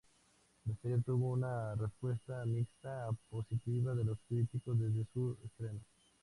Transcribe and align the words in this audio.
La 0.65 0.75
serie 0.81 0.95
obtuvo 0.97 1.29
una 1.29 1.75
respuesta 1.75 2.43
mixta 2.47 3.05
a 3.05 3.13
positiva 3.29 3.93
de 3.93 4.03
los 4.03 4.17
críticos 4.27 4.79
desde 4.79 5.05
su 5.13 5.37
estreno. 5.45 5.79